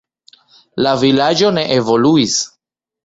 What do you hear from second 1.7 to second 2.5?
evoluis.